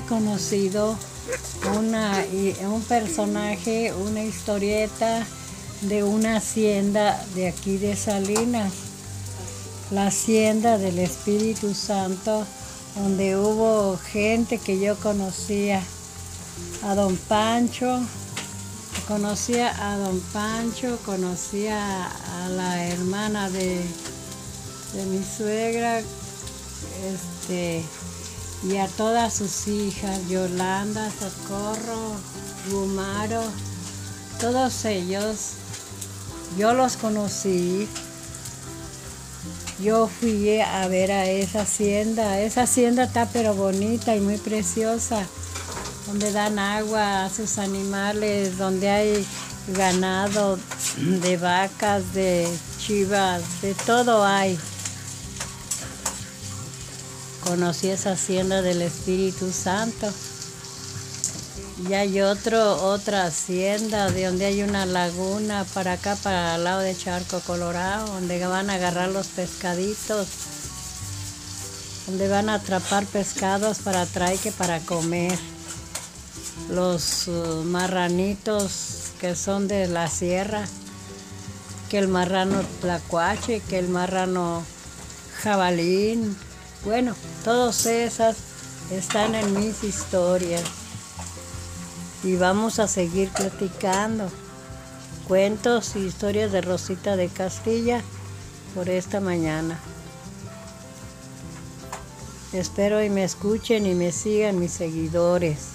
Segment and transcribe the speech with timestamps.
[0.00, 0.96] conocido
[1.78, 2.24] una,
[2.68, 5.26] un personaje, una historieta
[5.82, 8.72] de una hacienda de aquí de Salinas,
[9.90, 12.46] la hacienda del Espíritu Santo,
[12.96, 15.82] donde hubo gente que yo conocía,
[16.82, 18.00] a don Pancho,
[19.08, 23.80] conocía a don Pancho, conocía a la hermana de,
[24.94, 27.82] de mi suegra, este,
[28.62, 32.16] y a todas sus hijas, Yolanda, Socorro,
[32.70, 33.42] Gumaro,
[34.40, 35.52] todos ellos,
[36.58, 37.88] yo los conocí.
[39.82, 42.38] Yo fui a ver a esa hacienda.
[42.40, 45.26] Esa hacienda está pero bonita y muy preciosa,
[46.06, 49.26] donde dan agua a sus animales, donde hay
[49.68, 50.58] ganado
[50.96, 52.46] de vacas, de
[52.78, 54.58] chivas, de todo hay
[57.44, 60.12] conocí esa hacienda del Espíritu Santo.
[61.88, 66.80] Y hay otro, otra hacienda de donde hay una laguna para acá, para el lado
[66.80, 70.28] de Charco Colorado, donde van a agarrar los pescaditos,
[72.06, 75.38] donde van a atrapar pescados para traer que para comer.
[76.70, 80.64] Los uh, marranitos que son de la sierra,
[81.88, 84.62] que el marrano tlacuache, que el marrano
[85.42, 86.36] jabalín,
[86.84, 87.14] bueno,
[87.44, 88.36] todas esas
[88.90, 90.62] están en mis historias
[92.24, 94.30] y vamos a seguir platicando
[95.28, 98.00] cuentos y historias de Rosita de Castilla
[98.74, 99.78] por esta mañana.
[102.54, 105.74] Espero y me escuchen y me sigan mis seguidores.